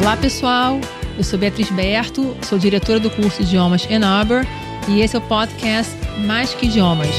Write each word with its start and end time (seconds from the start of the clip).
Olá, 0.00 0.16
pessoal. 0.16 0.80
Eu 1.16 1.24
sou 1.24 1.36
Beatriz 1.36 1.68
Berto, 1.70 2.36
sou 2.42 2.56
diretora 2.56 3.00
do 3.00 3.10
curso 3.10 3.42
Idiomas 3.42 3.84
Arbor 3.90 4.46
e 4.88 5.00
esse 5.00 5.16
é 5.16 5.18
o 5.18 5.22
podcast 5.22 5.92
Mais 6.24 6.54
que 6.54 6.66
Idiomas. 6.66 7.10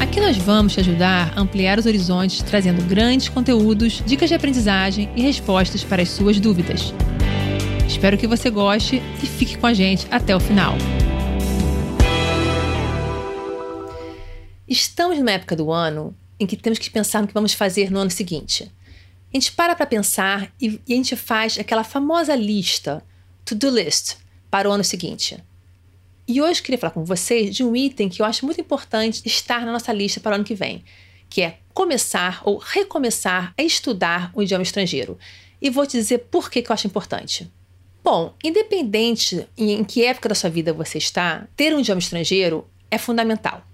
Aqui 0.00 0.20
nós 0.20 0.36
vamos 0.36 0.72
te 0.72 0.80
ajudar 0.80 1.32
a 1.36 1.40
ampliar 1.40 1.78
os 1.78 1.86
horizontes, 1.86 2.42
trazendo 2.42 2.82
grandes 2.82 3.28
conteúdos, 3.28 4.02
dicas 4.04 4.28
de 4.28 4.34
aprendizagem 4.34 5.08
e 5.14 5.22
respostas 5.22 5.84
para 5.84 6.02
as 6.02 6.08
suas 6.08 6.40
dúvidas. 6.40 6.92
Espero 7.86 8.18
que 8.18 8.26
você 8.26 8.50
goste 8.50 9.00
e 9.22 9.26
fique 9.26 9.56
com 9.56 9.68
a 9.68 9.72
gente 9.72 10.08
até 10.10 10.34
o 10.34 10.40
final. 10.40 10.74
Estamos 14.66 15.16
numa 15.18 15.30
época 15.30 15.54
do 15.54 15.70
ano 15.70 16.12
em 16.38 16.46
que 16.46 16.56
temos 16.56 16.80
que 16.80 16.90
pensar 16.90 17.22
no 17.22 17.28
que 17.28 17.34
vamos 17.34 17.54
fazer 17.54 17.92
no 17.92 18.00
ano 18.00 18.10
seguinte. 18.10 18.72
A 19.34 19.36
gente 19.36 19.50
para 19.50 19.74
para 19.74 19.84
pensar 19.84 20.52
e, 20.60 20.80
e 20.86 20.92
a 20.92 20.96
gente 20.96 21.16
faz 21.16 21.58
aquela 21.58 21.82
famosa 21.82 22.36
lista, 22.36 23.04
to-do 23.44 23.68
list, 23.68 24.14
para 24.48 24.68
o 24.68 24.72
ano 24.72 24.84
seguinte. 24.84 25.42
E 26.28 26.40
hoje 26.40 26.60
eu 26.60 26.64
queria 26.64 26.78
falar 26.78 26.92
com 26.92 27.04
vocês 27.04 27.52
de 27.52 27.64
um 27.64 27.74
item 27.74 28.08
que 28.08 28.22
eu 28.22 28.26
acho 28.26 28.46
muito 28.46 28.60
importante 28.60 29.22
estar 29.26 29.66
na 29.66 29.72
nossa 29.72 29.92
lista 29.92 30.20
para 30.20 30.30
o 30.30 30.34
ano 30.36 30.44
que 30.44 30.54
vem, 30.54 30.84
que 31.28 31.42
é 31.42 31.58
começar 31.74 32.42
ou 32.44 32.58
recomeçar 32.58 33.52
a 33.58 33.62
estudar 33.64 34.30
o 34.34 34.42
idioma 34.42 34.62
estrangeiro. 34.62 35.18
E 35.60 35.68
vou 35.68 35.84
te 35.84 35.96
dizer 35.96 36.18
por 36.30 36.48
que, 36.48 36.62
que 36.62 36.70
eu 36.70 36.74
acho 36.74 36.86
importante. 36.86 37.52
Bom, 38.04 38.36
independente 38.44 39.48
em 39.58 39.82
que 39.82 40.04
época 40.04 40.28
da 40.28 40.36
sua 40.36 40.48
vida 40.48 40.72
você 40.72 40.98
está, 40.98 41.48
ter 41.56 41.74
um 41.74 41.80
idioma 41.80 41.98
estrangeiro 41.98 42.64
é 42.88 42.98
fundamental. 42.98 43.66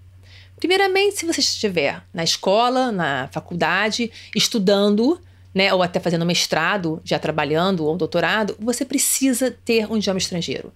Primeiramente, 0.56 1.18
se 1.18 1.26
você 1.26 1.40
estiver 1.40 2.02
na 2.14 2.24
escola, 2.24 2.90
na 2.90 3.28
faculdade, 3.30 4.10
estudando, 4.34 5.20
né, 5.54 5.72
ou 5.74 5.82
até 5.82 5.98
fazendo 5.98 6.24
mestrado, 6.24 7.00
já 7.04 7.18
trabalhando, 7.18 7.84
ou 7.84 7.96
doutorado, 7.96 8.56
você 8.58 8.84
precisa 8.84 9.50
ter 9.64 9.90
um 9.90 9.96
idioma 9.96 10.18
estrangeiro. 10.18 10.72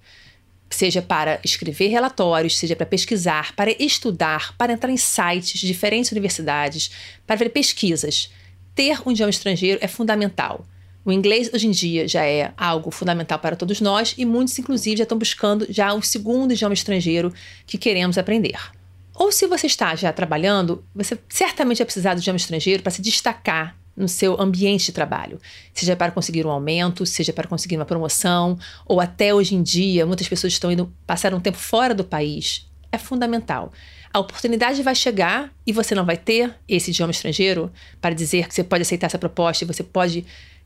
Seja 0.69 1.01
para 1.01 1.39
escrever 1.45 1.89
relatórios, 1.89 2.57
seja 2.57 2.75
para 2.75 2.87
pesquisar, 2.87 3.55
para 3.55 3.71
estudar, 3.83 4.57
para 4.57 4.73
entrar 4.73 4.91
em 4.91 4.97
sites 4.97 5.61
de 5.61 5.67
diferentes 5.67 6.11
universidades, 6.11 6.91
para 7.27 7.37
ver 7.37 7.51
pesquisas. 7.51 8.31
Ter 8.75 8.99
um 9.07 9.13
idioma 9.13 9.31
estrangeiro 9.31 9.79
é 9.81 9.87
fundamental. 9.87 10.67
O 11.05 11.13
inglês 11.13 11.51
hoje 11.53 11.69
em 11.69 11.71
dia 11.71 12.09
já 12.09 12.25
é 12.25 12.53
algo 12.57 12.91
fundamental 12.91 13.39
para 13.39 13.55
todos 13.55 13.81
nós 13.81 14.15
e 14.17 14.25
muitos, 14.25 14.59
inclusive, 14.59 14.97
já 14.97 15.03
estão 15.03 15.19
buscando 15.19 15.67
já 15.69 15.93
o 15.93 16.03
segundo 16.03 16.53
idioma 16.53 16.75
estrangeiro 16.75 17.33
que 17.67 17.79
queremos 17.79 18.19
aprender. 18.19 18.59
Ou 19.15 19.31
se 19.31 19.47
você 19.47 19.67
está 19.69 19.95
já 19.95 20.13
trabalhando, 20.13 20.83
você 20.95 21.17
certamente 21.29 21.79
vai 21.79 21.85
precisar 21.85 22.15
do 22.15 22.21
idioma 22.21 22.39
estrangeiro 22.39 22.83
para 22.83 22.91
se 22.91 23.03
destacar 23.03 23.77
no 23.97 24.09
seu 24.09 24.41
ambiente 24.41 24.87
de 24.87 24.93
trabalho, 24.93 25.41
seja 25.73 25.95
para 25.95 26.13
conseguir 26.13 26.47
um 26.47 26.51
aumento, 26.51 27.07
seja 27.07 27.33
para 27.33 27.47
conseguir 27.47 27.77
uma 27.77 27.85
promoção, 27.85 28.59
ou 28.87 29.01
até 29.01 29.35
hoje 29.35 29.55
em 29.55 29.63
dia, 29.63 30.05
muitas 30.05 30.29
pessoas 30.29 30.53
estão 30.53 30.71
indo 30.71 30.93
passar 31.07 31.33
um 31.35 31.41
tempo 31.41 31.59
fora 31.59 31.95
do 31.95 32.05
país. 32.05 32.69
É 32.91 32.99
fundamental. 32.99 33.73
A 34.13 34.21
oportunidade 34.21 34.81
vai 34.83 34.95
chegar 34.95 35.53
e 35.67 35.73
você 35.73 35.93
não 35.95 36.05
vai 36.05 36.17
ter 36.17 36.55
esse 36.69 36.93
idioma 36.93 37.11
estrangeiro 37.11 37.73
para 38.01 38.15
dizer 38.15 38.47
que 38.47 38.55
você 38.55 38.63
pode 38.63 38.83
aceitar 38.83 39.09
essa 39.09 39.19
proposta 39.19 39.65
e 39.65 39.67
você 39.67 39.83
pode 39.83 40.25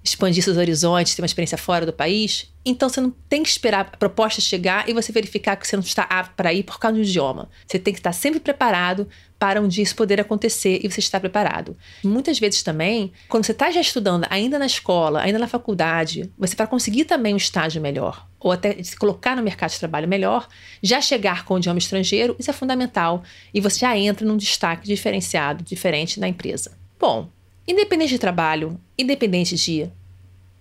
expandir 0.09 0.43
seus 0.43 0.57
horizontes, 0.57 1.15
ter 1.15 1.23
uma 1.23 1.27
experiência 1.27 1.59
fora 1.59 1.87
do 1.87 1.93
país, 1.93 2.53
então 2.65 2.89
você 2.89 3.01
não 3.01 3.11
tem 3.29 3.43
que 3.43 3.49
esperar 3.49 3.81
a 3.81 3.85
proposta 3.85 4.41
chegar 4.41 4.89
e 4.89 4.93
você 4.93 5.11
verificar 5.11 5.57
que 5.57 5.67
você 5.67 5.77
não 5.77 5.83
está 5.83 6.03
apto 6.03 6.35
para 6.37 6.53
ir 6.53 6.63
por 6.63 6.79
causa 6.79 6.97
do 6.97 7.03
idioma. 7.03 7.49
Você 7.67 7.79
tem 7.79 7.95
que 7.95 8.01
estar 8.01 8.13
sempre 8.13 8.41
preparado 8.41 9.09
para 9.39 9.61
um 9.61 9.69
dia 9.69 9.83
isso 9.83 9.95
poder 9.95 10.21
acontecer 10.21 10.81
e 10.83 10.89
você 10.89 11.01
estar 11.01 11.21
preparado. 11.21 11.77
Muitas 12.05 12.39
vezes 12.39 12.63
também, 12.63 13.13
quando 13.29 13.45
você 13.45 13.53
está 13.53 13.71
já 13.71 13.81
estudando, 13.81 14.27
ainda 14.29 14.59
na 14.59 14.67
escola, 14.67 15.21
ainda 15.21 15.39
na 15.39 15.49
faculdade, 15.49 16.31
você 16.37 16.55
para 16.55 16.67
conseguir 16.67 17.05
também 17.05 17.33
um 17.33 17.39
estágio 17.39 17.81
melhor, 17.81 18.27
ou 18.39 18.53
até 18.53 18.83
se 18.83 18.97
colocar 18.97 19.37
no 19.37 19.43
mercado 19.43 19.71
de 19.71 19.79
trabalho 19.79 20.09
melhor, 20.09 20.49
já 20.83 21.01
chegar 21.01 21.45
com 21.45 21.55
o 21.55 21.59
idioma 21.59 21.79
estrangeiro, 21.79 22.37
isso 22.39 22.51
é 22.51 22.53
fundamental 22.53 23.23
e 23.55 23.61
você 23.61 23.81
já 23.81 23.97
entra 23.97 24.27
num 24.27 24.37
destaque 24.37 24.87
diferenciado, 24.87 25.65
diferente 25.65 26.21
na 26.21 26.29
empresa. 26.29 26.77
Bom, 26.99 27.31
Independente 27.69 28.13
de 28.13 28.19
trabalho, 28.19 28.81
independente 28.97 29.55
de 29.55 29.91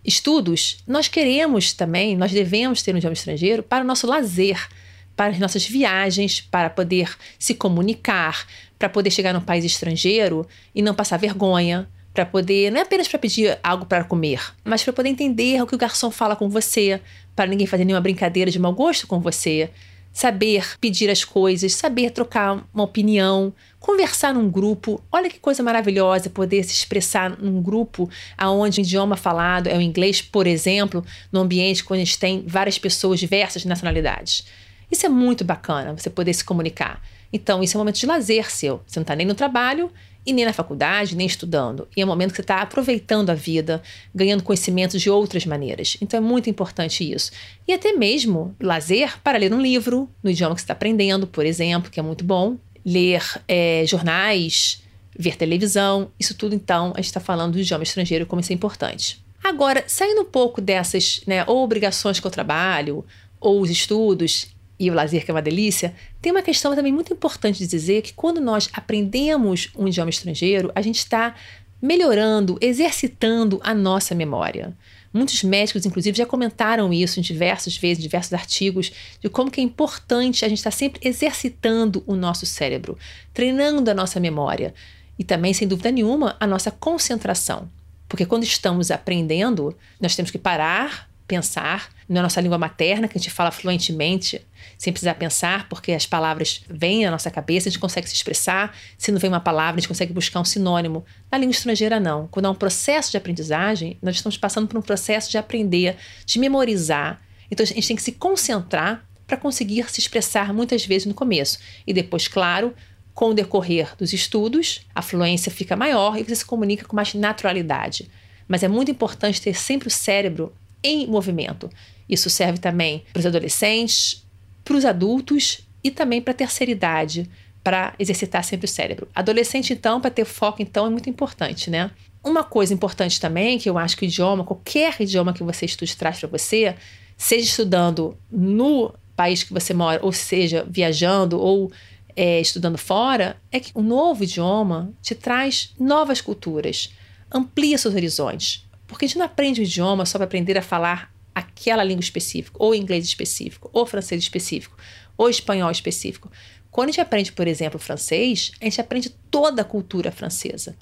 estudos, 0.04 0.78
nós 0.88 1.08
queremos 1.08 1.74
também, 1.74 2.16
nós 2.16 2.32
devemos 2.32 2.82
ter 2.82 2.94
um 2.94 2.98
idioma 2.98 3.14
estrangeiro 3.14 3.62
para 3.64 3.84
o 3.84 3.88
nosso 3.88 4.08
lazer, 4.08 4.68
para 5.16 5.32
as 5.32 5.40
nossas 5.40 5.66
viagens, 5.66 6.40
para 6.42 6.70
poder 6.70 7.16
se 7.40 7.56
comunicar, 7.56 8.46
para 8.78 8.88
poder 8.88 9.10
chegar 9.10 9.34
num 9.34 9.42
país 9.42 9.66
estrangeiro 9.66 10.48
e 10.74 10.82
não 10.82 10.94
passar 10.94 11.18
vergonha, 11.18 11.88
para 12.14 12.26
poder, 12.26 12.72
não 12.72 12.80
é 12.80 12.82
apenas 12.82 13.08
para 13.08 13.20
pedir 13.20 13.60
algo 13.62 13.86
para 13.86 14.04
comer, 14.04 14.42
mas 14.64 14.84
para 14.84 14.92
poder 14.92 15.10
entender 15.10 15.62
o 15.62 15.68
que 15.68 15.76
o 15.76 15.78
garçom 15.78 16.10
fala 16.10 16.36
com 16.36 16.50
você, 16.50 17.00
para 17.36 17.46
ninguém 17.46 17.68
fazer 17.68 17.86
nenhuma 17.86 18.02
brincadeira 18.02 18.50
de 18.50 18.58
mau 18.58 18.74
gosto 18.74 19.06
com 19.06 19.20
você, 19.20 19.70
saber 20.18 20.66
pedir 20.82 21.12
as 21.12 21.24
coisas, 21.24 21.76
saber 21.76 22.10
trocar 22.10 22.68
uma 22.74 22.84
opinião, 22.84 23.54
conversar 23.80 24.34
num 24.34 24.50
grupo. 24.50 25.00
Olha 25.12 25.30
que 25.30 25.38
coisa 25.38 25.62
maravilhosa 25.62 26.28
poder 26.28 26.64
se 26.64 26.74
expressar 26.74 27.40
num 27.40 27.62
grupo 27.62 28.10
aonde 28.36 28.80
o 28.80 28.82
idioma 28.82 29.16
falado 29.16 29.68
é 29.68 29.78
o 29.78 29.82
inglês, 29.82 30.20
por 30.20 30.48
exemplo, 30.48 31.06
no 31.32 31.42
ambiente 31.42 31.84
onde 31.88 32.02
a 32.02 32.04
gente 32.04 32.18
tem 32.18 32.44
várias 32.48 32.80
pessoas 32.80 33.20
diversas 33.20 33.64
nacionalidades. 33.64 34.44
Isso 34.92 35.06
é 35.06 35.10
muito 35.10 35.46
bacana, 35.46 35.94
você 35.96 36.10
poder 36.10 36.34
se 36.34 36.44
comunicar. 36.44 37.00
Então, 37.32 37.62
isso 37.62 37.78
é 37.78 37.78
um 37.78 37.82
momento 37.82 38.00
de 38.00 38.08
lazer 38.08 38.50
seu. 38.50 38.82
Você 38.88 38.98
não 39.00 39.04
está 39.04 39.16
nem 39.16 39.28
no 39.28 39.36
trabalho 39.36 39.92
e 40.28 40.34
nem 40.34 40.44
na 40.44 40.52
faculdade, 40.52 41.16
nem 41.16 41.26
estudando. 41.26 41.88
E 41.96 42.02
é 42.02 42.06
um 42.06 42.08
momento 42.08 42.32
que 42.32 42.36
você 42.36 42.42
está 42.42 42.62
aproveitando 42.62 43.30
a 43.30 43.34
vida, 43.34 43.82
ganhando 44.14 44.44
conhecimento 44.44 45.00
de 45.00 45.10
outras 45.10 45.46
maneiras. 45.46 45.96
Então 46.02 46.18
é 46.18 46.22
muito 46.22 46.50
importante 46.50 47.10
isso. 47.10 47.32
E 47.66 47.72
até 47.72 47.94
mesmo 47.94 48.54
lazer 48.62 49.18
para 49.24 49.38
ler 49.38 49.54
um 49.54 49.62
livro 49.62 50.10
no 50.22 50.30
idioma 50.30 50.54
que 50.54 50.60
você 50.60 50.66
está 50.66 50.74
aprendendo, 50.74 51.26
por 51.26 51.46
exemplo, 51.46 51.90
que 51.90 51.98
é 51.98 52.04
muito 52.04 52.26
bom. 52.26 52.58
Ler 52.86 53.24
é, 53.48 53.86
jornais, 53.88 54.84
ver 55.18 55.38
televisão, 55.38 56.12
isso 56.20 56.36
tudo 56.36 56.54
então 56.54 56.92
a 56.94 56.98
gente 56.98 57.06
está 57.06 57.22
falando 57.22 57.54
do 57.54 57.60
idioma 57.60 57.84
estrangeiro 57.84 58.26
como 58.26 58.42
isso 58.42 58.52
é 58.52 58.56
importante. 58.56 59.24
Agora, 59.42 59.86
saindo 59.88 60.22
um 60.22 60.26
pouco 60.26 60.60
dessas 60.60 61.22
né, 61.26 61.46
ou 61.48 61.64
obrigações 61.64 62.20
com 62.20 62.28
o 62.28 62.32
trabalho, 62.32 63.06
ou 63.40 63.62
os 63.62 63.70
estudos, 63.70 64.48
e 64.80 64.92
o 64.92 64.94
lazer, 64.94 65.26
que 65.26 65.32
é 65.32 65.34
uma 65.34 65.42
delícia, 65.42 65.94
tem 66.22 66.32
uma 66.32 66.42
questão 66.42 66.76
também 66.76 66.94
muito 66.94 67.14
importante 67.14 67.60
de 67.60 67.68
dizer 67.68 68.02
que 68.02 68.14
quando 68.14 68.40
nós 68.40 68.70
aprendemos 68.74 69.70
um 69.76 69.88
idioma 69.88 70.10
estrangeiro, 70.10 70.72
a 70.76 70.82
gente 70.82 71.00
está 71.00 71.36
melhorando, 71.82 72.58
exercitando 72.62 73.60
a 73.64 73.74
nossa 73.74 74.14
memória. 74.14 74.76
Muitos 75.14 75.42
médicos, 75.44 75.86
inclusive, 75.86 76.18
já 76.18 76.26
comentaram 76.26 76.94
isso 76.94 77.20
em 77.20 77.24
diversas 77.24 77.78
vezes, 77.78 78.00
em 78.00 78.04
diversos 78.04 78.34
artigos, 78.34 78.92
de 79.20 79.30
como 79.30 79.50
que 79.50 79.62
é 79.62 79.64
importante 79.64 80.46
a 80.46 80.50
gente 80.50 80.60
estar 80.60 80.72
sempre 80.72 81.00
exercitando 81.08 82.04
o 82.06 82.16
nosso 82.16 82.46
cérebro, 82.46 82.98
treinando 83.34 83.90
a 83.90 83.94
nossa 83.94 84.20
memória 84.20 84.74
e 85.18 85.24
também, 85.24 85.54
sem 85.54 85.68
dúvida 85.68 85.92
nenhuma, 85.92 86.36
a 86.40 86.46
nossa 86.46 86.70
concentração. 86.70 87.70
Porque 88.08 88.26
quando 88.26 88.44
estamos 88.44 88.92
aprendendo, 88.92 89.76
nós 90.00 90.16
temos 90.16 90.32
que 90.32 90.38
parar, 90.38 91.10
pensar 91.28 91.90
na 92.08 92.22
nossa 92.22 92.40
língua 92.40 92.58
materna, 92.58 93.08
que 93.08 93.18
a 93.18 93.20
gente 93.20 93.30
fala 93.30 93.52
fluentemente, 93.52 94.42
sem 94.78 94.94
precisar 94.94 95.16
pensar, 95.16 95.68
porque 95.68 95.92
as 95.92 96.06
palavras 96.06 96.64
vêm 96.70 97.06
à 97.06 97.12
nossa 97.12 97.30
cabeça, 97.30 97.68
a 97.68 97.72
gente 97.72 97.82
consegue 97.82 98.08
se 98.08 98.16
expressar. 98.16 98.76
Se 98.98 99.12
não 99.12 99.20
vem 99.20 99.30
uma 99.30 99.40
palavra, 99.40 99.78
a 99.78 99.80
gente 99.82 99.90
consegue 99.90 100.14
buscar 100.14 100.40
um 100.40 100.46
sinônimo. 100.46 101.04
Na 101.30 101.38
língua 101.38 101.52
estrangeira, 101.52 102.00
não. 102.00 102.28
Quando 102.28 102.46
há 102.46 102.50
um 102.50 102.56
processo 102.56 103.12
de 103.12 103.18
aprendizagem, 103.18 103.98
nós 104.02 104.16
estamos 104.16 104.38
passando 104.38 104.68
por 104.68 104.78
um 104.78 104.82
processo 104.82 105.30
de 105.30 105.38
aprender, 105.38 105.98
de 106.26 106.40
memorizar. 106.40 107.20
Então 107.52 107.64
a 107.64 107.68
gente 107.68 107.88
tem 107.88 107.96
que 107.96 108.04
se 108.04 108.14
concentrar 108.14 109.06
para 109.26 109.36
conseguir 109.36 109.90
se 109.92 110.00
expressar 110.00 110.54
muitas 110.54 110.86
vezes 110.86 111.06
no 111.06 111.14
começo. 111.14 111.60
E 111.86 111.94
depois, 111.94 112.30
claro, 112.30 112.74
com 113.14 113.32
o 113.32 113.34
decorrer 113.34 113.94
dos 113.98 114.14
estudos, 114.14 114.86
a 114.96 115.02
fluência 115.02 115.52
fica 115.52 115.76
maior 115.76 116.18
e 116.18 116.24
você 116.24 116.36
se 116.36 116.46
comunica 116.46 116.86
com 116.86 116.96
mais 116.96 117.14
naturalidade. 117.14 118.10
Mas 118.48 118.64
é 118.64 118.70
muito 118.70 118.90
importante 118.90 119.42
ter 119.42 119.54
sempre 119.54 119.90
o 119.90 119.92
cérebro 119.92 120.54
em 120.84 121.08
movimento. 121.08 121.70
Isso 122.08 122.30
serve 122.30 122.60
também 122.60 123.04
para 123.12 123.20
os 123.20 123.26
adolescentes, 123.26 124.26
para 124.64 124.76
os 124.76 124.86
adultos 124.86 125.62
e 125.84 125.92
também 125.92 126.22
para 126.22 126.32
a 126.32 126.36
terceira 126.36 126.72
idade, 126.72 127.30
para 127.64 127.94
exercitar 128.00 128.44
sempre 128.44 128.66
o 128.66 128.70
cérebro. 128.70 129.08
Adolescente, 129.14 129.74
então, 129.74 130.00
para 130.00 130.10
ter 130.10 130.26
foco, 130.26 130.62
então, 130.62 130.86
é 130.86 130.90
muito 130.90 131.10
importante, 131.10 131.70
né? 131.70 131.92
Uma 132.24 132.44
coisa 132.44 132.74
importante 132.74 133.20
também, 133.20 133.58
que 133.58 133.70
eu 133.70 133.78
acho 133.78 133.96
que 133.96 134.06
o 134.06 134.08
idioma, 134.08 134.44
qualquer 134.44 134.96
idioma 135.00 135.34
que 135.34 135.44
você 135.44 135.66
estude 135.66 135.96
traz 135.96 136.20
para 136.20 136.30
você, 136.30 136.76
seja 137.18 137.46
estudando 137.46 138.18
no 138.32 138.94
país 139.16 139.44
que 139.44 139.54
você 139.54 139.74
mora, 139.74 140.00
ou 140.04 140.12
seja, 140.12 140.66
viajando 140.70 141.40
ou 141.40 141.72
é, 142.16 142.40
estudando 142.40 142.78
fora, 142.78 143.38
é 143.52 143.60
que 143.60 143.72
o 143.74 143.82
novo 143.82 144.24
idioma 144.24 144.92
te 145.02 145.16
traz 145.16 145.74
novas 145.80 146.22
culturas, 146.22 146.90
amplia 147.32 147.78
seus 147.78 147.96
horizontes. 147.96 148.67
Porque 148.88 149.06
a 149.06 149.08
gente 149.08 149.18
não 149.18 149.26
aprende 149.26 149.62
o 149.62 149.64
idioma 149.64 150.06
só 150.06 150.18
para 150.18 150.26
aprender 150.26 150.58
a 150.58 150.62
falar 150.62 151.14
aquela 151.36 151.84
língua 151.84 152.02
específica, 152.02 152.58
ou 152.60 152.74
inglês 152.74 153.06
específico, 153.06 153.70
ou 153.72 153.86
francês 153.86 154.24
específico, 154.24 154.76
ou 155.16 155.30
espanhol 155.30 155.70
específico. 155.70 156.32
Quando 156.72 156.90
a 156.90 156.92
gente 156.92 157.02
aprende, 157.02 157.32
por 157.32 157.48
exemplo, 157.48 157.80
francês, 157.80 158.52
a 158.62 158.64
gente 158.64 158.82
aprende 158.82 159.10
toda 159.30 159.62
a 159.62 159.66
cultura 159.66 160.12
francesa. 160.12 160.76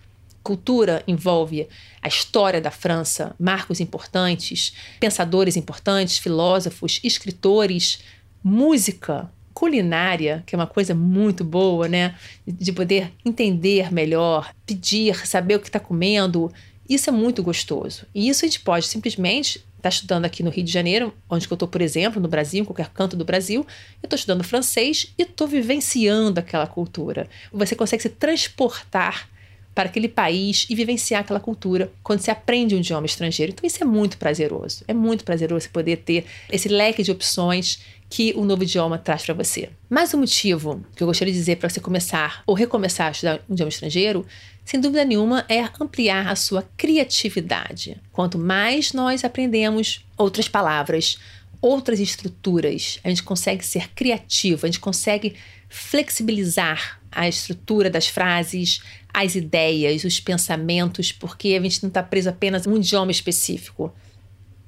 Cultura 0.43 1.03
envolve 1.07 1.67
a 2.01 2.07
história 2.07 2.61
da 2.61 2.69
França, 2.69 3.35
marcos 3.39 3.79
importantes, 3.79 4.73
pensadores 4.99 5.57
importantes, 5.57 6.17
filósofos, 6.17 6.99
escritores, 7.03 7.99
música, 8.43 9.31
culinária, 9.55 10.43
que 10.45 10.53
é 10.53 10.57
uma 10.57 10.67
coisa 10.67 10.93
muito 10.93 11.43
boa, 11.43 11.87
né? 11.87 12.15
De 12.45 12.71
poder 12.73 13.11
entender 13.23 13.91
melhor, 13.91 14.53
pedir, 14.65 15.25
saber 15.25 15.55
o 15.55 15.59
que 15.59 15.67
está 15.67 15.79
comendo. 15.79 16.51
Isso 16.87 17.09
é 17.09 17.13
muito 17.13 17.41
gostoso. 17.41 18.05
E 18.13 18.29
isso 18.29 18.45
a 18.45 18.47
gente 18.47 18.59
pode 18.59 18.87
simplesmente 18.87 19.57
estar 19.57 19.81
tá 19.81 19.89
estudando 19.89 20.25
aqui 20.25 20.43
no 20.43 20.49
Rio 20.49 20.63
de 20.63 20.71
Janeiro, 20.71 21.13
onde 21.29 21.47
eu 21.47 21.53
estou, 21.53 21.67
por 21.67 21.81
exemplo, 21.81 22.21
no 22.21 22.27
Brasil, 22.27 22.61
em 22.61 22.65
qualquer 22.65 22.89
canto 22.89 23.15
do 23.15 23.25
Brasil, 23.25 23.65
eu 24.01 24.07
estou 24.07 24.15
estudando 24.15 24.43
francês 24.43 25.13
e 25.17 25.23
estou 25.23 25.47
vivenciando 25.47 26.39
aquela 26.39 26.67
cultura. 26.67 27.27
Você 27.51 27.75
consegue 27.75 28.03
se 28.03 28.09
transportar 28.09 29.29
para 29.75 29.89
aquele 29.89 30.07
país 30.07 30.65
e 30.69 30.73
vivenciar 30.73 31.19
aquela 31.19 31.39
cultura 31.39 31.91
quando 32.01 32.21
você 32.21 32.31
aprende 32.31 32.73
um 32.73 32.77
idioma 32.79 33.05
estrangeiro. 33.05 33.51
Então 33.51 33.67
isso 33.67 33.83
é 33.83 33.85
muito 33.85 34.17
prazeroso. 34.17 34.85
É 34.87 34.93
muito 34.93 35.25
prazeroso 35.25 35.65
você 35.65 35.69
poder 35.69 35.97
ter 35.97 36.25
esse 36.49 36.69
leque 36.69 37.03
de 37.03 37.11
opções 37.11 37.79
que 38.09 38.33
o 38.35 38.45
novo 38.45 38.63
idioma 38.63 38.97
traz 38.97 39.23
para 39.23 39.33
você. 39.33 39.69
Mais 39.89 40.13
um 40.13 40.19
motivo 40.19 40.85
que 40.95 41.03
eu 41.03 41.07
gostaria 41.07 41.33
de 41.33 41.39
dizer 41.39 41.57
para 41.57 41.69
você 41.69 41.79
começar 41.79 42.43
ou 42.45 42.55
recomeçar 42.55 43.07
a 43.07 43.11
estudar 43.11 43.41
um 43.49 43.53
idioma 43.53 43.69
estrangeiro, 43.69 44.25
sem 44.63 44.79
dúvida 44.79 45.03
nenhuma, 45.03 45.45
é 45.49 45.61
ampliar 45.79 46.27
a 46.27 46.35
sua 46.35 46.63
criatividade. 46.77 47.97
Quanto 48.11 48.37
mais 48.37 48.93
nós 48.93 49.23
aprendemos 49.23 50.05
outras 50.17 50.47
palavras, 50.47 51.17
outras 51.61 51.99
estruturas, 51.99 52.99
a 53.03 53.09
gente 53.09 53.23
consegue 53.23 53.65
ser 53.65 53.89
criativo, 53.93 54.65
a 54.65 54.67
gente 54.67 54.79
consegue 54.79 55.35
flexibilizar 55.67 56.99
a 57.11 57.27
estrutura 57.27 57.89
das 57.89 58.07
frases, 58.07 58.81
as 59.13 59.35
ideias, 59.35 60.03
os 60.03 60.19
pensamentos, 60.19 61.11
porque 61.11 61.49
a 61.49 61.61
gente 61.61 61.81
não 61.81 61.87
está 61.87 62.03
preso 62.03 62.29
apenas 62.29 62.67
a 62.67 62.69
um 62.69 62.77
idioma 62.77 63.11
específico. 63.11 63.93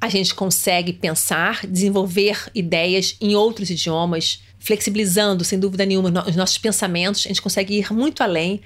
A 0.07 0.09
gente 0.09 0.33
consegue 0.33 0.93
pensar, 0.93 1.67
desenvolver 1.67 2.49
ideias 2.55 3.17
em 3.19 3.35
outros 3.35 3.69
idiomas, 3.69 4.41
flexibilizando, 4.57 5.43
sem 5.43 5.59
dúvida 5.59 5.85
nenhuma, 5.85 6.23
os 6.25 6.33
nossos 6.33 6.57
pensamentos. 6.57 7.25
A 7.25 7.27
gente 7.27 7.41
consegue 7.41 7.77
ir 7.77 7.91
muito 7.91 8.23
além. 8.23 8.61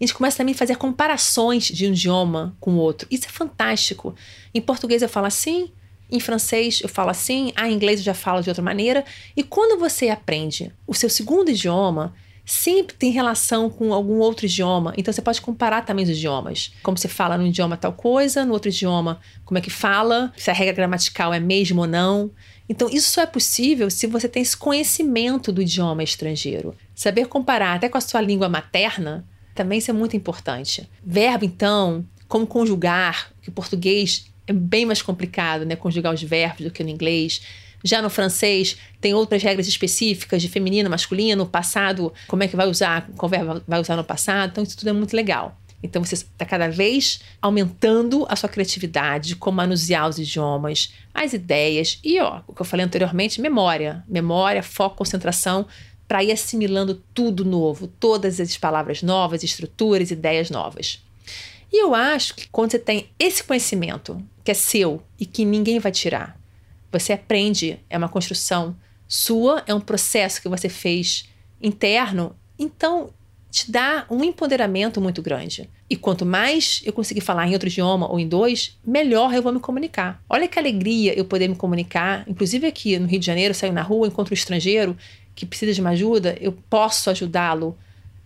A 0.00 0.02
gente 0.02 0.14
começa 0.14 0.38
também 0.38 0.54
a 0.54 0.56
fazer 0.56 0.76
comparações 0.76 1.64
de 1.64 1.86
um 1.86 1.90
idioma 1.90 2.56
com 2.58 2.76
o 2.76 2.78
outro. 2.78 3.06
Isso 3.10 3.26
é 3.26 3.28
fantástico. 3.28 4.14
Em 4.54 4.60
português 4.62 5.02
eu 5.02 5.08
falo 5.10 5.26
assim, 5.26 5.70
em 6.10 6.18
francês 6.18 6.80
eu 6.80 6.88
falo 6.88 7.10
assim, 7.10 7.52
ah, 7.56 7.68
em 7.68 7.74
inglês 7.74 8.00
eu 8.00 8.04
já 8.06 8.14
falo 8.14 8.40
de 8.40 8.48
outra 8.48 8.64
maneira. 8.64 9.04
E 9.36 9.42
quando 9.42 9.78
você 9.78 10.08
aprende 10.08 10.72
o 10.86 10.94
seu 10.94 11.10
segundo 11.10 11.50
idioma, 11.50 12.14
sempre 12.46 12.96
tem 12.96 13.10
relação 13.10 13.68
com 13.68 13.92
algum 13.92 14.18
outro 14.18 14.46
idioma. 14.46 14.94
Então 14.96 15.12
você 15.12 15.20
pode 15.20 15.40
comparar 15.40 15.84
também 15.84 16.04
os 16.04 16.10
idiomas. 16.10 16.72
Como 16.82 16.96
você 16.96 17.08
fala 17.08 17.36
no 17.36 17.46
idioma 17.46 17.76
tal 17.76 17.92
coisa, 17.92 18.44
no 18.44 18.52
outro 18.52 18.70
idioma, 18.70 19.20
como 19.44 19.58
é 19.58 19.60
que 19.60 19.70
fala, 19.70 20.32
se 20.36 20.50
a 20.50 20.54
regra 20.54 20.74
gramatical 20.74 21.34
é 21.34 21.40
mesmo 21.40 21.82
ou 21.82 21.86
não. 21.86 22.30
Então, 22.68 22.88
isso 22.90 23.10
só 23.10 23.22
é 23.22 23.26
possível 23.26 23.88
se 23.90 24.08
você 24.08 24.28
tem 24.28 24.42
esse 24.42 24.56
conhecimento 24.56 25.52
do 25.52 25.62
idioma 25.62 26.02
estrangeiro. 26.02 26.74
Saber 26.94 27.26
comparar 27.26 27.74
até 27.74 27.88
com 27.88 27.96
a 27.96 28.00
sua 28.00 28.20
língua 28.20 28.48
materna 28.48 29.24
também 29.56 29.78
isso 29.78 29.90
é 29.90 29.94
muito 29.94 30.14
importante. 30.14 30.88
Verbo, 31.02 31.44
então, 31.44 32.04
como 32.28 32.46
conjugar, 32.46 33.32
que 33.40 33.48
o 33.48 33.52
português 33.52 34.30
é 34.46 34.52
bem 34.52 34.84
mais 34.84 35.00
complicado, 35.00 35.64
né? 35.64 35.74
Conjugar 35.74 36.12
os 36.12 36.22
verbos 36.22 36.64
do 36.64 36.70
que 36.70 36.84
no 36.84 36.90
inglês. 36.90 37.40
Já 37.86 38.02
no 38.02 38.10
francês, 38.10 38.76
tem 39.00 39.14
outras 39.14 39.40
regras 39.44 39.68
específicas 39.68 40.42
de 40.42 40.48
feminino, 40.48 40.90
masculino, 40.90 41.46
passado, 41.46 42.12
como 42.26 42.42
é 42.42 42.48
que 42.48 42.56
vai 42.56 42.66
usar, 42.66 43.08
qual 43.16 43.30
verbo 43.30 43.62
vai 43.66 43.80
usar 43.80 43.94
no 43.94 44.02
passado. 44.02 44.50
Então, 44.50 44.64
isso 44.64 44.76
tudo 44.76 44.88
é 44.88 44.92
muito 44.92 45.14
legal. 45.14 45.56
Então, 45.80 46.02
você 46.04 46.16
está 46.16 46.44
cada 46.44 46.68
vez 46.68 47.20
aumentando 47.40 48.26
a 48.28 48.34
sua 48.34 48.48
criatividade 48.48 49.28
de 49.28 49.36
como 49.36 49.58
manusear 49.58 50.08
os 50.08 50.18
idiomas, 50.18 50.92
as 51.14 51.32
ideias 51.32 52.00
e, 52.02 52.18
ó, 52.18 52.40
o 52.48 52.52
que 52.52 52.60
eu 52.60 52.66
falei 52.66 52.84
anteriormente, 52.84 53.40
memória. 53.40 54.02
Memória, 54.08 54.64
foco, 54.64 54.96
concentração, 54.96 55.64
para 56.08 56.24
ir 56.24 56.32
assimilando 56.32 57.00
tudo 57.14 57.44
novo, 57.44 57.86
todas 57.86 58.40
as 58.40 58.56
palavras 58.56 59.00
novas, 59.00 59.44
estruturas, 59.44 60.10
ideias 60.10 60.50
novas. 60.50 61.00
E 61.72 61.80
eu 61.80 61.94
acho 61.94 62.34
que 62.34 62.48
quando 62.48 62.72
você 62.72 62.80
tem 62.80 63.08
esse 63.16 63.44
conhecimento, 63.44 64.20
que 64.42 64.50
é 64.50 64.54
seu 64.54 65.02
e 65.20 65.24
que 65.24 65.44
ninguém 65.44 65.78
vai 65.78 65.92
tirar, 65.92 66.36
você 66.98 67.12
aprende, 67.12 67.78
é 67.88 67.96
uma 67.96 68.08
construção 68.08 68.76
sua, 69.08 69.62
é 69.66 69.74
um 69.74 69.80
processo 69.80 70.40
que 70.40 70.48
você 70.48 70.68
fez 70.68 71.28
interno, 71.60 72.34
então 72.58 73.10
te 73.50 73.70
dá 73.70 74.04
um 74.10 74.22
empoderamento 74.22 75.00
muito 75.00 75.22
grande. 75.22 75.70
E 75.88 75.96
quanto 75.96 76.26
mais 76.26 76.82
eu 76.84 76.92
conseguir 76.92 77.20
falar 77.20 77.46
em 77.46 77.52
outro 77.52 77.68
idioma 77.68 78.10
ou 78.10 78.18
em 78.18 78.28
dois, 78.28 78.76
melhor 78.84 79.32
eu 79.32 79.42
vou 79.42 79.52
me 79.52 79.60
comunicar. 79.60 80.22
Olha 80.28 80.48
que 80.48 80.58
alegria 80.58 81.16
eu 81.16 81.24
poder 81.24 81.48
me 81.48 81.54
comunicar. 81.54 82.24
Inclusive 82.28 82.66
aqui 82.66 82.98
no 82.98 83.06
Rio 83.06 83.20
de 83.20 83.26
Janeiro, 83.26 83.54
saio 83.54 83.72
na 83.72 83.82
rua, 83.82 84.08
encontro 84.08 84.32
um 84.32 84.34
estrangeiro 84.34 84.96
que 85.34 85.46
precisa 85.46 85.72
de 85.72 85.80
uma 85.80 85.90
ajuda, 85.90 86.36
eu 86.40 86.52
posso 86.68 87.08
ajudá-lo 87.08 87.76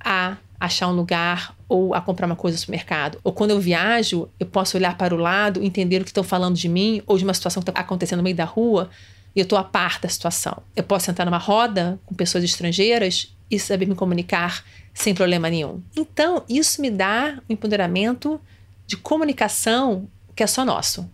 a 0.03 0.37
achar 0.59 0.89
um 0.89 0.93
lugar 0.93 1.57
ou 1.69 1.95
a 1.95 2.01
comprar 2.01 2.27
uma 2.27 2.37
coisa 2.37 2.57
no 2.57 2.61
supermercado. 2.61 3.19
Ou 3.25 3.33
quando 3.33 3.51
eu 3.51 3.61
viajo, 3.61 4.29
eu 4.39 4.47
posso 4.47 4.77
olhar 4.77 4.97
para 4.97 5.15
o 5.15 5.19
lado, 5.19 5.63
entender 5.63 6.01
o 6.01 6.05
que 6.05 6.11
estão 6.11 6.25
falando 6.25 6.57
de 6.57 6.69
mim 6.69 7.03
ou 7.07 7.17
de 7.17 7.25
uma 7.25 7.33
situação 7.33 7.63
que 7.63 7.71
está 7.71 7.81
acontecendo 7.81 8.19
no 8.19 8.25
meio 8.25 8.37
da 8.37 8.45
rua 8.45 8.91
e 9.35 9.41
eu 9.41 9.45
estou 9.45 9.59
a 9.59 9.65
par 9.65 9.99
da 10.01 10.09
situação. 10.09 10.63
Eu 10.77 10.85
posso 10.85 11.07
sentar 11.07 11.25
numa 11.25 11.39
roda 11.39 11.99
com 12.05 12.15
pessoas 12.15 12.45
estrangeiras 12.45 13.35
e 13.51 13.59
saber 13.59 13.87
me 13.87 13.95
comunicar 13.95 14.65
sem 14.93 15.15
problema 15.15 15.49
nenhum. 15.49 15.83
Então, 15.97 16.45
isso 16.49 16.81
me 16.83 16.91
dá 16.91 17.39
um 17.49 17.53
empoderamento 17.53 18.41
de 18.87 18.97
comunicação 18.97 20.09
que 20.35 20.43
é 20.43 20.47
só 20.47 20.65
nosso. 20.65 21.09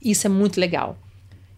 Isso 0.00 0.26
é 0.26 0.30
muito 0.30 0.60
legal. 0.60 0.96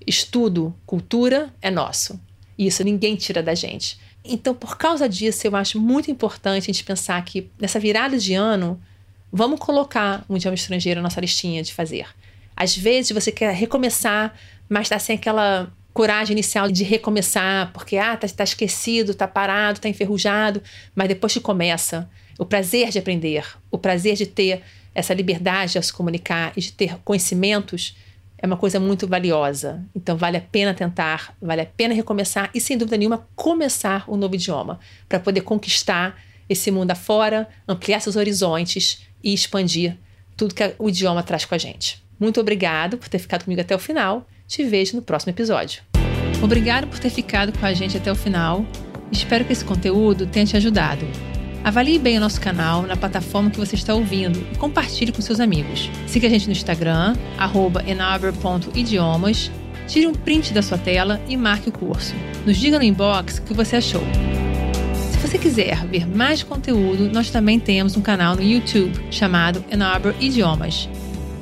Estudo, 0.07 0.75
cultura 0.87 1.53
é 1.61 1.71
nosso. 1.71 2.19
Isso 2.59 2.83
ninguém 2.83 3.15
tira 3.17 3.43
da 3.43 3.55
gente. 3.55 3.99
Então, 4.29 4.55
por 4.55 4.77
causa 4.77 5.09
disso, 5.09 5.47
eu 5.47 5.57
acho 5.57 5.81
muito 5.81 6.11
importante 6.11 6.65
a 6.65 6.73
gente 6.73 6.85
pensar 6.85 7.25
que 7.25 7.51
nessa 7.59 7.81
virada 7.81 8.19
de 8.19 8.35
ano, 8.35 8.81
vamos 9.33 9.59
colocar 9.59 10.25
um 10.29 10.37
idioma 10.37 10.55
estrangeiro 10.55 11.01
na 11.01 11.05
nossa 11.05 11.21
listinha 11.21 11.63
de 11.63 11.73
fazer. 11.73 12.07
Às 12.55 12.77
vezes 12.77 13.13
você 13.13 13.33
quer 13.33 13.55
recomeçar, 13.55 14.35
mas 14.69 14.83
está 14.83 14.99
sem 14.99 15.17
aquela 15.17 15.73
coragem 15.95 16.33
inicial 16.33 16.71
de 16.71 16.85
recomeçar, 16.85 17.73
porque 17.73 17.97
ah, 17.97 18.17
tá, 18.17 18.29
tá 18.29 18.45
esquecido, 18.45 19.15
tá 19.15 19.27
parado, 19.27 19.81
tá 19.81 19.89
enferrujado, 19.89 20.63
mas 20.95 21.09
depois 21.09 21.33
que 21.33 21.41
começa, 21.41 22.09
o 22.39 22.45
prazer 22.45 22.91
de 22.91 22.99
aprender, 22.99 23.45
o 23.71 23.79
prazer 23.79 24.15
de 24.15 24.27
ter 24.27 24.63
essa 24.95 25.15
liberdade 25.15 25.79
a 25.79 25.83
se 25.83 25.93
comunicar 25.93 26.53
e 26.57 26.61
de 26.61 26.73
ter 26.73 26.97
conhecimentos 27.05 27.97
é 28.39 28.47
uma 28.47 28.57
coisa 28.57 28.79
muito 28.79 29.07
valiosa. 29.07 29.85
Então 29.95 30.17
vale 30.17 30.37
a 30.37 30.41
pena 30.41 30.73
tentar, 30.73 31.35
vale 31.41 31.61
a 31.61 31.67
pena 31.67 31.95
recomeçar 31.95 32.51
e 32.55 32.61
sem 32.61 32.79
dúvida 32.79 32.97
nenhuma 32.97 33.27
começar 33.35 34.05
um 34.09 34.17
novo 34.17 34.35
idioma 34.35 34.79
para 35.09 35.19
poder 35.19 35.41
conquistar 35.41 36.17
esse 36.49 36.71
mundo 36.71 36.91
afora, 36.91 37.49
ampliar 37.67 38.01
seus 38.01 38.17
horizontes 38.17 39.03
e 39.23 39.35
expandir 39.35 39.97
tudo 40.37 40.55
que 40.55 40.75
o 40.79 40.89
idioma 40.89 41.23
traz 41.23 41.45
com 41.45 41.55
a 41.55 41.59
gente. 41.59 42.03
Muito 42.19 42.41
obrigado 42.41 42.97
por 42.97 43.09
ter 43.09 43.19
ficado 43.19 43.45
comigo 43.45 43.61
até 43.61 43.75
o 43.75 43.79
final. 43.79 44.27
Te 44.47 44.65
vejo 44.65 44.97
no 44.97 45.03
próximo 45.03 45.31
episódio. 45.31 45.83
Obrigado 46.43 46.87
por 46.87 46.99
ter 46.99 47.11
ficado 47.11 47.57
com 47.57 47.67
a 47.67 47.75
gente 47.75 47.97
até 47.97 48.11
o 48.11 48.15
final. 48.15 48.65
Espero 49.11 49.45
que 49.45 49.53
esse 49.53 49.65
conteúdo 49.65 50.27
tenha 50.27 50.47
te 50.47 50.57
ajudado. 50.57 51.05
Avalie 51.65 51.99
bem 51.99 52.17
o 52.17 52.21
nosso 52.21 52.41
canal 52.41 52.83
na 52.83 52.97
plataforma 52.97 53.51
que 53.51 53.59
você 53.59 53.75
está 53.75 53.95
ouvindo 53.95 54.39
e 54.53 54.57
compartilhe 54.57 55.13
com 55.13 55.21
seus 55.21 55.41
amigos. 55.41 55.91
Siga 56.07 56.27
a 56.27 56.31
gente 56.31 56.47
no 56.47 56.53
Instagram, 56.53 57.15
enaber.idiomas, 57.87 59.51
tire 59.87 60.07
um 60.07 60.15
print 60.15 60.53
da 60.53 60.63
sua 60.63 60.79
tela 60.79 61.21
e 61.29 61.37
marque 61.37 61.69
o 61.69 61.73
curso. 61.73 62.15
Nos 62.47 62.57
diga 62.57 62.79
no 62.79 62.85
inbox 62.85 63.39
o 63.39 63.43
que 63.43 63.55
você 63.55 63.77
achou. 63.77 64.03
Se 65.11 65.19
você 65.19 65.39
quiser 65.39 65.85
ver 65.87 66.07
mais 66.07 66.43
conteúdo, 66.43 67.11
nós 67.13 67.31
também 67.31 67.59
temos 67.59 67.97
um 67.97 68.01
canal 68.01 68.37
no 68.37 68.43
YouTube 68.43 68.99
chamado 69.11 69.65
Enaber 69.71 70.15
Idiomas. 70.21 70.89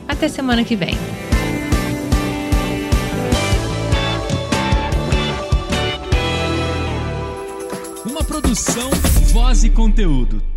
Até 0.09 0.29
semana 0.29 0.65
que 0.65 0.75
vem. 0.75 0.97
Produção, 8.27 8.91
voz 9.37 9.65
e 9.65 9.69
conteúdo. 9.69 10.56